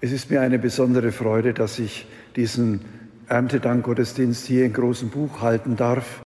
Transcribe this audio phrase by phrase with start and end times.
[0.00, 2.06] Es ist mir eine besondere Freude, dass ich
[2.36, 2.84] diesen
[3.28, 6.22] Erntedankgottesdienst hier in großem Buch halten darf.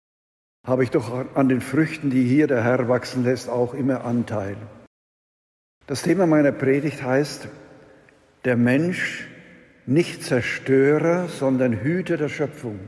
[0.65, 4.55] Habe ich doch an den Früchten, die hier der Herr wachsen lässt, auch immer Anteil.
[5.85, 7.49] Das Thema meiner Predigt heißt,
[8.45, 9.27] der Mensch
[9.85, 12.79] nicht Zerstörer, sondern Hüter der Schöpfung.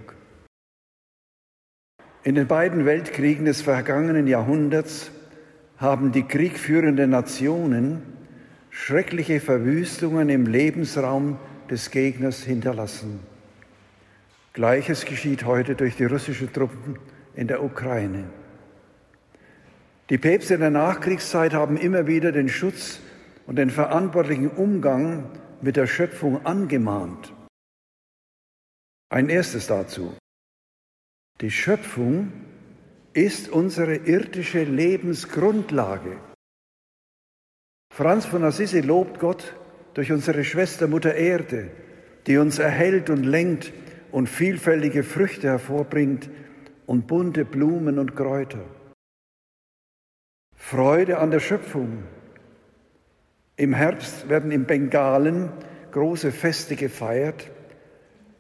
[2.24, 5.12] In den beiden Weltkriegen des vergangenen Jahrhunderts
[5.78, 8.19] haben die kriegführenden Nationen
[8.80, 11.38] schreckliche Verwüstungen im Lebensraum
[11.70, 13.20] des Gegners hinterlassen.
[14.54, 16.98] Gleiches geschieht heute durch die russischen Truppen
[17.36, 18.24] in der Ukraine.
[20.10, 23.02] Die Päpste der Nachkriegszeit haben immer wieder den Schutz
[23.46, 25.26] und den verantwortlichen Umgang
[25.62, 27.34] mit der Schöpfung angemahnt.
[29.10, 30.16] Ein erstes dazu.
[31.42, 32.32] Die Schöpfung
[33.14, 36.29] ist unsere irdische Lebensgrundlage.
[38.00, 39.54] Franz von Assisi lobt Gott
[39.94, 41.70] durch unsere Schwester Mutter Erde,
[42.28, 43.74] die uns erhält und lenkt
[44.14, 46.30] und vielfältige Früchte hervorbringt
[46.86, 48.64] und bunte Blumen und Kräuter.
[50.56, 52.06] Freude an der Schöpfung.
[53.58, 55.52] Im Herbst werden in Bengalen
[55.92, 57.52] große Feste gefeiert,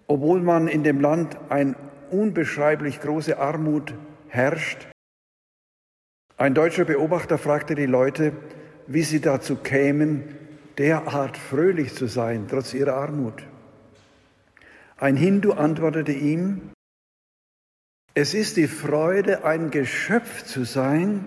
[0.07, 1.75] obwohl man in dem Land ein
[2.11, 3.94] unbeschreiblich große Armut
[4.29, 4.88] herrscht.
[6.38, 8.31] Ein deutscher Beobachter fragte die Leute,
[8.89, 10.23] wie sie dazu kämen,
[10.79, 13.43] derart fröhlich zu sein, trotz ihrer Armut.
[14.97, 16.71] Ein Hindu antwortete ihm,
[18.15, 21.25] es ist die Freude, ein Geschöpf zu sein,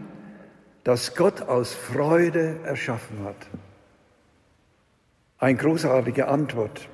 [0.82, 3.46] das Gott aus Freude erschaffen hat.
[5.38, 6.88] Eine großartige Antwort.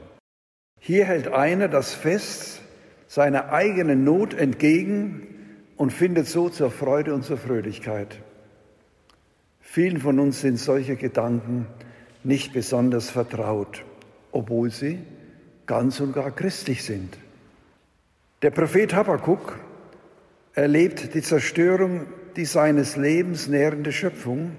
[0.78, 2.60] Hier hält einer das Fest
[3.06, 5.26] seiner eigenen Not entgegen
[5.76, 8.20] und findet so zur Freude und zur Fröhlichkeit.
[9.78, 11.68] Vielen von uns sind solche Gedanken
[12.24, 13.84] nicht besonders vertraut,
[14.32, 14.98] obwohl sie
[15.66, 17.16] ganz und gar christlich sind.
[18.42, 19.60] Der Prophet Habakkuk
[20.52, 24.50] erlebt die Zerstörung die seines Lebens nährende Schöpfung.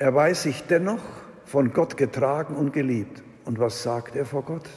[0.00, 1.04] Er weiß sich dennoch
[1.44, 3.22] von Gott getragen und geliebt.
[3.44, 4.68] Und was sagt er vor Gott?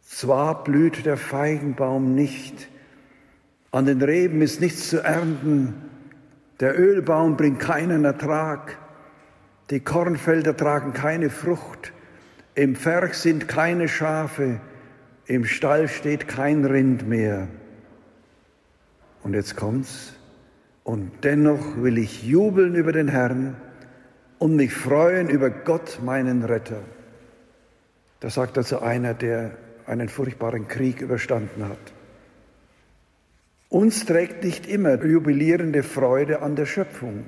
[0.00, 2.70] Zwar blüht der Feigenbaum nicht,
[3.72, 5.74] an den Reben ist nichts zu ernten,
[6.60, 8.78] der Ölbaum bringt keinen Ertrag,
[9.70, 11.92] die Kornfelder tragen keine Frucht,
[12.54, 14.60] im Pferch sind keine Schafe,
[15.26, 17.48] im Stall steht kein Rind mehr.
[19.22, 20.14] Und jetzt kommt's.
[20.84, 23.56] Und dennoch will ich jubeln über den Herrn
[24.38, 26.80] und mich freuen über Gott, meinen Retter.
[28.20, 29.50] Das sagt also einer, der
[29.86, 31.92] einen furchtbaren Krieg überstanden hat.
[33.68, 37.24] Uns trägt nicht immer jubilierende Freude an der Schöpfung.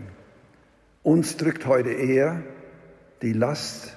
[1.02, 2.42] Uns drückt heute eher
[3.22, 3.96] die Last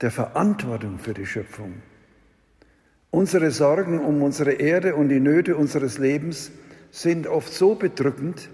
[0.00, 1.82] der Verantwortung für die Schöpfung.
[3.10, 6.50] Unsere Sorgen um unsere Erde und die Nöte unseres Lebens
[6.90, 8.50] sind oft so bedrückend,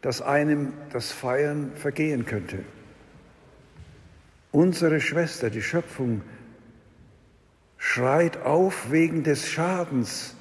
[0.00, 2.60] dass einem das Feiern vergehen könnte.
[4.52, 6.22] Unsere Schwester, die Schöpfung,
[7.76, 10.34] schreit auf wegen des Schadens,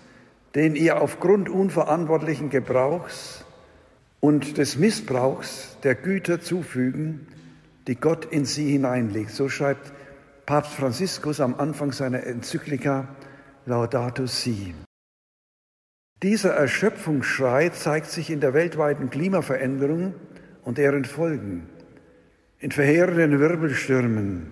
[0.55, 3.45] den ihr aufgrund unverantwortlichen Gebrauchs
[4.19, 7.27] und des Missbrauchs der Güter zufügen,
[7.87, 9.31] die Gott in sie hineinlegt.
[9.31, 9.93] So schreibt
[10.45, 13.07] Papst Franziskus am Anfang seiner Enzyklika
[13.65, 14.73] Laudato Si.
[16.21, 20.15] Dieser Erschöpfungsschrei zeigt sich in der weltweiten Klimaveränderung
[20.63, 21.69] und deren Folgen,
[22.59, 24.51] in verheerenden Wirbelstürmen,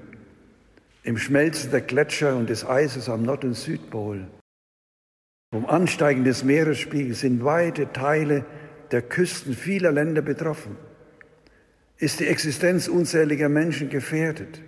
[1.03, 4.27] im Schmelzen der Gletscher und des Eises am Nord- und Südpol.
[5.51, 8.45] Vom Ansteigen des Meeresspiegels sind weite Teile
[8.91, 10.75] der Küsten vieler Länder betroffen.
[11.97, 14.61] Ist die Existenz unzähliger Menschen gefährdet?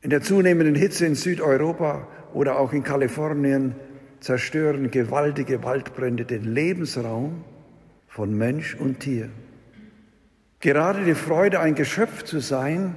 [0.00, 3.74] In der zunehmenden Hitze in Südeuropa oder auch in Kalifornien
[4.20, 7.44] zerstören gewaltige Waldbrände den Lebensraum
[8.06, 9.28] von Mensch und Tier.
[10.60, 12.94] Gerade die Freude, ein Geschöpf zu sein,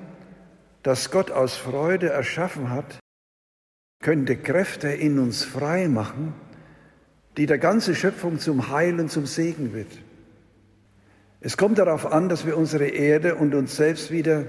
[0.83, 2.99] das Gott aus Freude erschaffen hat,
[4.03, 6.33] könnte Kräfte in uns frei machen,
[7.37, 9.91] die der ganze Schöpfung zum Heil und zum Segen wird.
[11.39, 14.45] Es kommt darauf an, dass wir unsere Erde und uns selbst wieder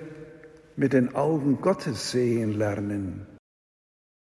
[0.76, 3.26] mit den Augen Gottes sehen lernen.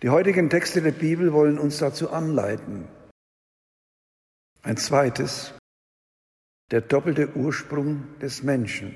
[0.04, 2.88] Die heutigen Texte der Bibel wollen uns dazu anleiten.
[4.62, 5.54] Ein zweites,
[6.72, 8.96] der doppelte Ursprung des Menschen.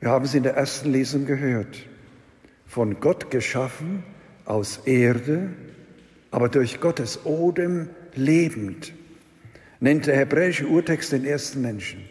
[0.00, 1.88] Wir haben es in der ersten Lesung gehört
[2.68, 4.04] von Gott geschaffen,
[4.44, 5.50] aus Erde,
[6.30, 8.92] aber durch Gottes Odem lebend,
[9.80, 12.04] nennt der hebräische Urtext den ersten Menschen.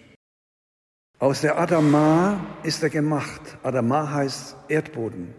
[1.19, 3.41] Aus der Adama ist er gemacht.
[3.63, 5.33] Adama heißt Erdboden.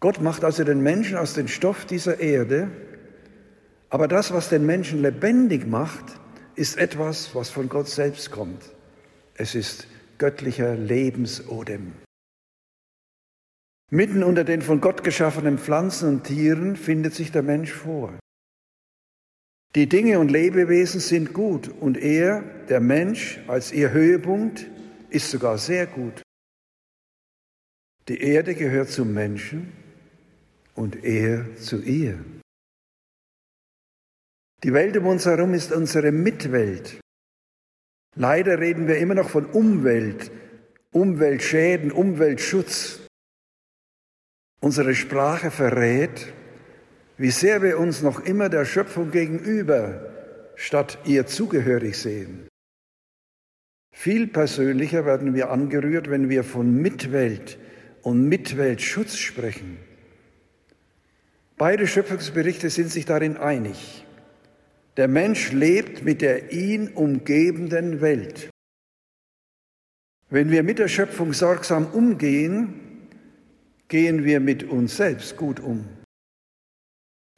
[0.00, 2.68] Gott macht also den Menschen aus dem Stoff dieser Erde,
[3.90, 6.04] aber das, was den Menschen lebendig macht,
[6.56, 8.62] ist etwas, was von Gott selbst kommt.
[9.34, 9.86] Es ist
[10.18, 11.92] göttlicher Lebensodem.
[13.90, 18.12] Mitten unter den von Gott geschaffenen Pflanzen und Tieren findet sich der Mensch vor.
[19.74, 24.70] Die Dinge und Lebewesen sind gut und er, der Mensch, als ihr Höhepunkt,
[25.10, 26.22] ist sogar sehr gut.
[28.06, 29.72] Die Erde gehört zum Menschen
[30.74, 32.24] und er zu ihr.
[34.62, 37.00] Die Welt um uns herum ist unsere Mitwelt.
[38.14, 40.30] Leider reden wir immer noch von Umwelt,
[40.92, 43.00] Umweltschäden, Umweltschutz.
[44.60, 46.32] Unsere Sprache verrät,
[47.16, 50.10] wie sehr wir uns noch immer der Schöpfung gegenüber
[50.56, 52.48] statt ihr zugehörig sehen.
[53.92, 57.58] Viel persönlicher werden wir angerührt, wenn wir von Mitwelt
[58.02, 59.78] und Mitweltschutz sprechen.
[61.56, 64.04] Beide Schöpfungsberichte sind sich darin einig.
[64.96, 68.50] Der Mensch lebt mit der ihn umgebenden Welt.
[70.30, 73.08] Wenn wir mit der Schöpfung sorgsam umgehen,
[73.86, 75.86] gehen wir mit uns selbst gut um.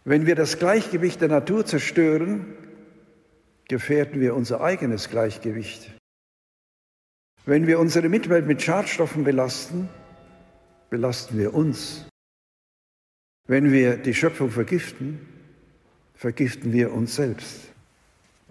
[0.09, 2.55] Wenn wir das Gleichgewicht der Natur zerstören,
[3.67, 5.91] gefährden wir unser eigenes Gleichgewicht.
[7.45, 9.89] Wenn wir unsere Mitwelt mit Schadstoffen belasten,
[10.91, 12.07] belasten wir uns.
[13.49, 15.27] Wenn wir die Schöpfung vergiften,
[16.15, 17.63] vergiften wir uns selbst.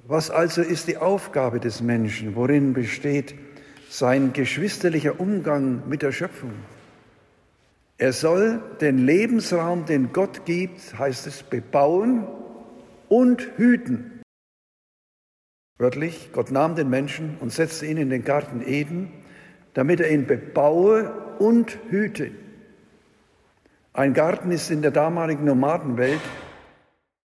[0.07, 2.35] Was also ist die Aufgabe des Menschen?
[2.35, 3.33] Worin besteht
[3.89, 6.51] sein geschwisterlicher Umgang mit der Schöpfung?
[7.97, 12.27] Er soll den Lebensraum, den Gott gibt, heißt es, bebauen
[13.07, 14.21] und hüten.
[15.77, 19.11] Wörtlich, Gott nahm den Menschen und setzte ihn in den Garten Eden,
[19.73, 22.31] damit er ihn bebaue und hüte.
[23.93, 26.21] Ein Garten ist in der damaligen Nomadenwelt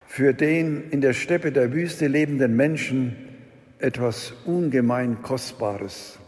[0.06, 3.16] für den in der Steppe der Wüste lebenden Menschen
[3.80, 6.20] etwas ungemein Kostbares.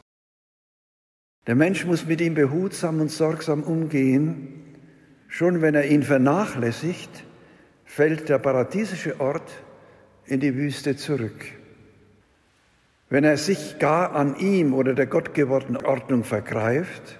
[1.49, 4.77] Der Mensch muss mit ihm behutsam und sorgsam umgehen.
[5.27, 7.09] Schon wenn er ihn vernachlässigt,
[7.85, 9.63] fällt der paradiesische Ort
[10.27, 11.43] in die Wüste zurück.
[13.09, 17.17] Wenn er sich gar an ihm oder der gottgewordenen Ordnung vergreift,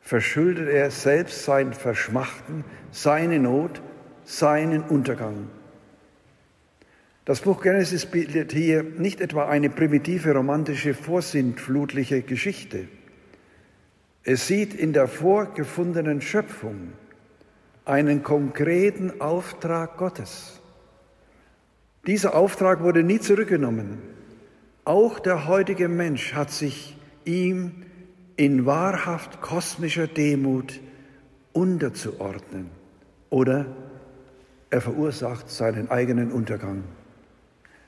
[0.00, 3.82] verschuldet er selbst sein Verschmachten, seine Not,
[4.24, 5.48] seinen Untergang.
[7.24, 12.88] Das Buch Genesis bildet hier nicht etwa eine primitive romantische vorsintflutliche Geschichte.
[14.24, 16.94] Es sieht in der vorgefundenen Schöpfung
[17.84, 20.60] einen konkreten Auftrag Gottes.
[22.06, 23.98] Dieser Auftrag wurde nie zurückgenommen.
[24.84, 27.84] Auch der heutige Mensch hat sich ihm
[28.36, 30.80] in wahrhaft kosmischer Demut
[31.52, 32.70] unterzuordnen
[33.30, 33.66] oder
[34.70, 36.84] er verursacht seinen eigenen Untergang.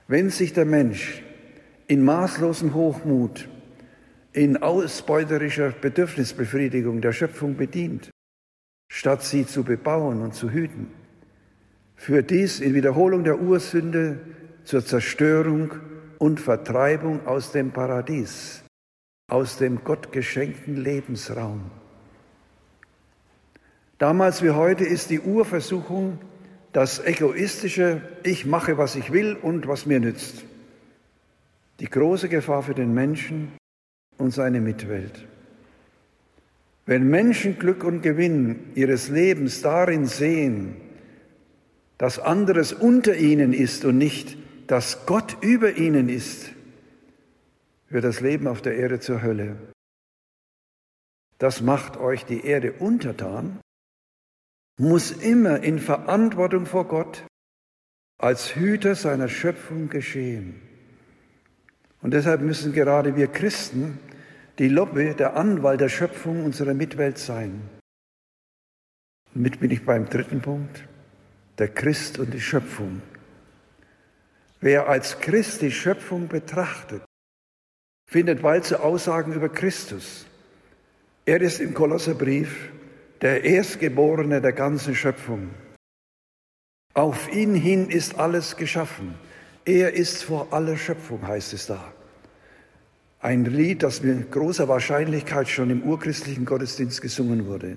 [0.06, 1.22] Wenn sich der Mensch
[1.88, 3.48] in maßlosem Hochmut,
[4.36, 8.10] in ausbeuterischer Bedürfnisbefriedigung der Schöpfung bedient,
[8.92, 10.88] statt sie zu bebauen und zu hüten,
[11.96, 14.20] führt dies in Wiederholung der Ursünde
[14.64, 15.72] zur Zerstörung
[16.18, 18.62] und Vertreibung aus dem Paradies,
[19.30, 21.70] aus dem gottgeschenkten Lebensraum.
[23.96, 26.18] Damals wie heute ist die Urversuchung
[26.74, 30.44] das egoistische Ich mache, was ich will und was mir nützt.
[31.80, 33.52] Die große Gefahr für den Menschen
[34.18, 35.26] und seine Mitwelt.
[36.84, 40.76] Wenn Menschen Glück und Gewinn ihres Lebens darin sehen,
[41.98, 46.52] dass anderes unter ihnen ist und nicht, dass Gott über ihnen ist,
[47.88, 49.56] wird das Leben auf der Erde zur Hölle.
[51.38, 53.58] Das macht euch die Erde untertan
[54.78, 57.26] muss immer in Verantwortung vor Gott
[58.18, 60.60] als Hüter seiner Schöpfung geschehen.
[62.06, 63.98] Und deshalb müssen gerade wir Christen
[64.60, 67.68] die Lobby, der Anwalt der Schöpfung unserer Mitwelt sein.
[69.34, 70.84] Und mit bin ich beim dritten Punkt,
[71.58, 73.02] der Christ und die Schöpfung.
[74.60, 77.02] Wer als Christ die Schöpfung betrachtet,
[78.08, 80.26] findet bald zu Aussagen über Christus.
[81.24, 82.70] Er ist im Kolosserbrief
[83.20, 85.50] der Erstgeborene der ganzen Schöpfung.
[86.94, 89.16] Auf ihn hin ist alles geschaffen.
[89.64, 91.92] Er ist vor aller Schöpfung, heißt es da.
[93.26, 97.76] Ein Lied, das mit großer Wahrscheinlichkeit schon im urchristlichen Gottesdienst gesungen wurde.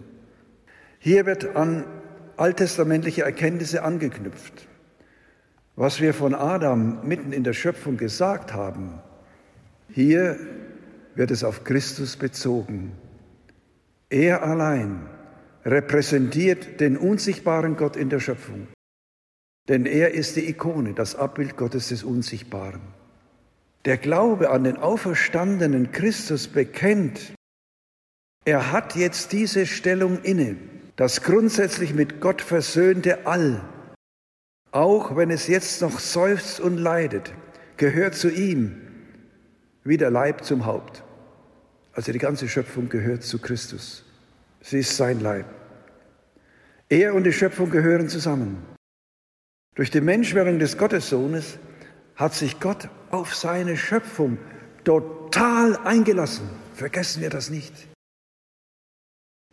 [0.99, 1.85] Hier wird an
[2.37, 4.67] alttestamentliche Erkenntnisse angeknüpft.
[5.75, 8.99] Was wir von Adam mitten in der Schöpfung gesagt haben,
[9.91, 10.37] hier
[11.15, 12.91] wird es auf Christus bezogen.
[14.11, 15.07] Er allein
[15.65, 18.67] repräsentiert den unsichtbaren Gott in der Schöpfung.
[19.67, 22.98] Denn er ist die Ikone, das Abbild Gottes des Unsichtbaren.
[23.89, 27.33] Der Glaube an den auferstandenen Christus bekennt,
[28.45, 30.57] er hat jetzt diese Stellung inne,
[30.95, 33.67] das grundsätzlich mit Gott versöhnte All,
[34.69, 37.33] auch wenn es jetzt noch seufzt und leidet,
[37.77, 38.79] gehört zu ihm
[39.83, 41.03] wie der Leib zum Haupt.
[41.91, 44.05] Also die ganze Schöpfung gehört zu Christus.
[44.61, 45.47] Sie ist sein Leib.
[46.89, 48.63] Er und die Schöpfung gehören zusammen.
[49.73, 51.57] Durch die Menschwerdung des Gottessohnes
[52.19, 54.37] hat sich Gott auf seine Schöpfung
[54.83, 56.49] total eingelassen.
[56.75, 57.73] Vergessen wir das nicht.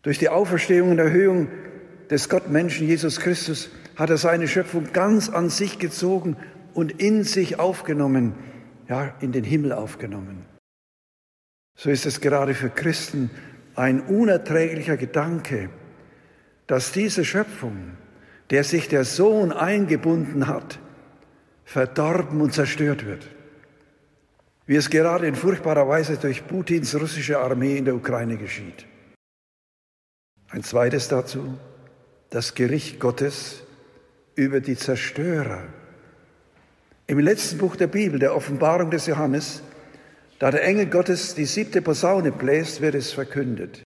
[0.03, 1.49] Durch die Auferstehung und Erhöhung
[2.11, 6.37] des Gottmenschen Jesus Christus hat er seine Schöpfung ganz an sich gezogen
[6.75, 8.35] und in sich aufgenommen,
[8.89, 10.45] ja, in den Himmel aufgenommen.
[11.79, 13.31] So ist es gerade für Christen
[13.77, 15.71] ein unerträglicher Gedanke,
[16.67, 17.93] dass diese Schöpfung,
[18.51, 20.81] der sich der Sohn eingebunden hat,
[21.67, 23.29] verdorben und zerstört wird.
[24.67, 28.87] Wie es gerade in furchtbarer Weise durch Putins russische Armee in der Ukraine geschieht.
[30.49, 31.59] Ein zweites dazu,
[32.31, 33.63] das Gericht Gottes
[34.37, 35.65] über die Zerstörer.
[37.09, 39.63] Im letzten Buch der Bibel, der Offenbarung des Johannes,
[40.39, 43.83] da der Engel Gottes die siebte Posaune bläst, wird es verkündet.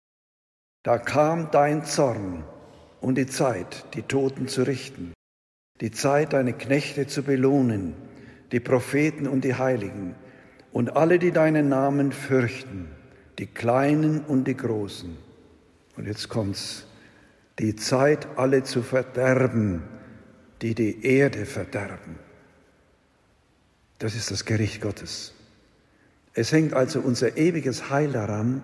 [0.83, 2.43] Da kam dein Zorn
[3.01, 5.13] und die Zeit, die Toten zu richten,
[5.81, 7.93] die Zeit, deine Knechte zu belohnen,
[8.51, 10.15] die Propheten und die Heiligen
[10.71, 12.87] und alle, die deinen Namen fürchten,
[13.39, 15.17] die Kleinen und die Großen.
[15.95, 16.85] Und jetzt kommt's,
[17.59, 19.83] die Zeit, alle zu verderben,
[20.61, 22.17] die die Erde verderben.
[23.99, 25.33] Das ist das Gericht Gottes.
[26.33, 28.61] Es hängt also unser ewiges Heil daran,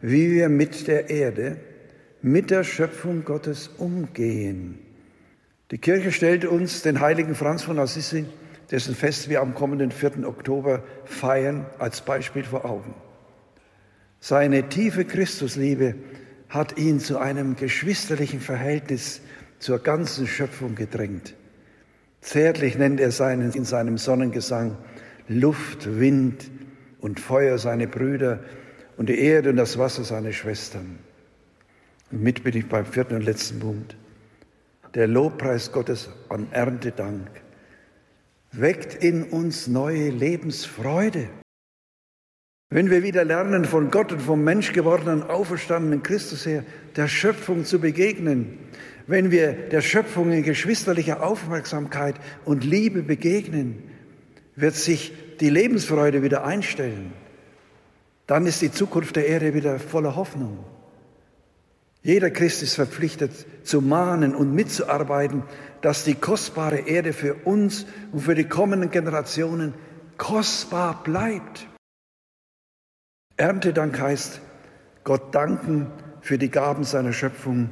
[0.00, 1.58] wie wir mit der Erde,
[2.22, 4.78] mit der Schöpfung Gottes umgehen.
[5.70, 8.26] Die Kirche stellt uns den heiligen Franz von Assisi,
[8.70, 10.26] dessen Fest wir am kommenden 4.
[10.26, 12.94] Oktober feiern, als Beispiel vor Augen.
[14.18, 15.94] Seine tiefe Christusliebe
[16.48, 19.20] hat ihn zu einem geschwisterlichen Verhältnis
[19.58, 21.34] zur ganzen Schöpfung gedrängt.
[22.20, 24.76] Zärtlich nennt er seinen, in seinem Sonnengesang
[25.28, 26.50] Luft, Wind,
[27.00, 28.40] und Feuer seine Brüder
[28.96, 30.98] und die Erde und das Wasser seine Schwestern.
[32.10, 33.96] Und mit bin ich beim vierten und letzten Punkt.
[34.94, 37.30] Der Lobpreis Gottes an Erntedank
[38.50, 41.28] weckt in uns neue Lebensfreude.
[42.70, 46.64] Wenn wir wieder lernen, von Gott und vom Mensch gewordenen, auferstandenen Christus her
[46.96, 48.58] der Schöpfung zu begegnen,
[49.06, 53.82] wenn wir der Schöpfung in geschwisterlicher Aufmerksamkeit und Liebe begegnen,
[54.56, 57.12] wird sich die Lebensfreude wieder einstellen,
[58.26, 60.64] dann ist die Zukunft der Erde wieder voller Hoffnung.
[62.02, 63.32] Jeder Christ ist verpflichtet
[63.66, 65.42] zu mahnen und mitzuarbeiten,
[65.82, 69.74] dass die kostbare Erde für uns und für die kommenden Generationen
[70.16, 71.66] kostbar bleibt.
[73.36, 74.40] Erntedank heißt
[75.04, 75.86] Gott danken
[76.20, 77.70] für die Gaben seiner Schöpfung,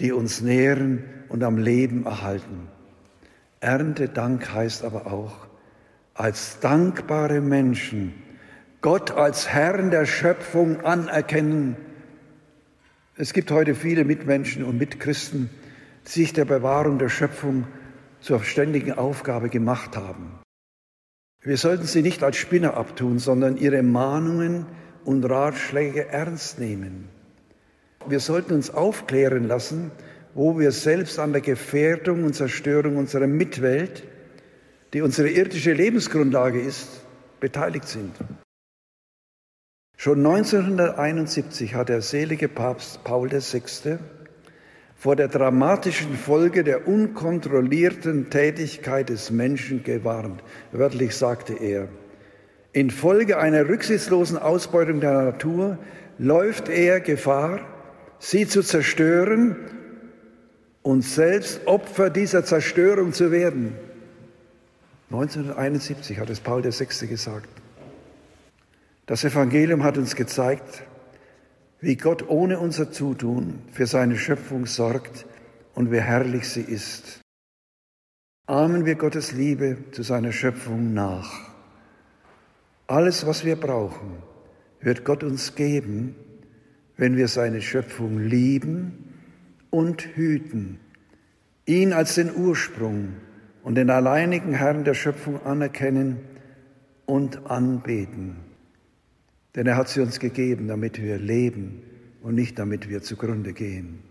[0.00, 2.68] die uns nähren und am Leben erhalten.
[3.60, 5.46] Erntedank heißt aber auch
[6.14, 8.14] als dankbare Menschen
[8.80, 11.76] Gott als Herrn der Schöpfung anerkennen.
[13.16, 15.48] Es gibt heute viele Mitmenschen und Mitchristen,
[16.06, 17.66] die sich der Bewahrung der Schöpfung
[18.20, 20.40] zur ständigen Aufgabe gemacht haben.
[21.40, 24.66] Wir sollten sie nicht als Spinner abtun, sondern ihre Mahnungen
[25.04, 27.08] und Ratschläge ernst nehmen.
[28.08, 29.92] Wir sollten uns aufklären lassen,
[30.34, 34.02] wo wir selbst an der Gefährdung und Zerstörung unserer Mitwelt
[34.92, 36.88] die unsere irdische Lebensgrundlage ist,
[37.40, 38.12] beteiligt sind.
[40.04, 43.96] Schon 1971 hat der selige Papst Paul VI.
[44.94, 50.44] vor der dramatischen Folge der unkontrollierten Tätigkeit des Menschen gewarnt.
[50.72, 51.88] Wörtlich sagte er,
[52.74, 55.78] infolge einer rücksichtslosen Ausbeutung der Natur
[56.18, 57.60] läuft er Gefahr,
[58.18, 59.56] sie zu zerstören
[60.82, 63.74] und selbst Opfer dieser Zerstörung zu werden.
[65.10, 67.06] 1971 hat es Paul VI.
[67.06, 67.63] gesagt.
[69.06, 70.82] Das Evangelium hat uns gezeigt,
[71.80, 75.26] wie Gott ohne unser Zutun für seine Schöpfung sorgt
[75.74, 77.20] und wie herrlich sie ist.
[78.46, 81.30] Ahmen wir Gottes Liebe zu seiner Schöpfung nach.
[82.86, 84.22] Alles, was wir brauchen,
[84.80, 86.14] wird Gott uns geben,
[86.96, 89.14] wenn wir seine Schöpfung lieben
[89.70, 90.78] und hüten,
[91.66, 93.14] ihn als den Ursprung
[93.62, 96.20] und den alleinigen Herrn der Schöpfung anerkennen
[97.06, 98.53] und anbeten.
[99.54, 101.82] Denn er hat sie uns gegeben, damit wir leben
[102.22, 104.02] und nicht damit wir zugrunde gehen.